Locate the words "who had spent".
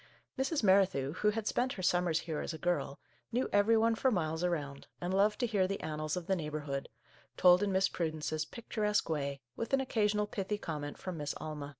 1.13-1.73